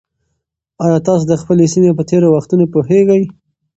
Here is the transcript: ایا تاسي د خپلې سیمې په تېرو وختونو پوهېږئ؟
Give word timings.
ایا 0.83 0.97
تاسي 1.05 1.25
د 1.27 1.33
خپلې 1.41 1.65
سیمې 1.73 1.91
په 1.97 2.03
تېرو 2.09 2.27
وختونو 2.35 2.65
پوهېږئ؟ 2.73 3.23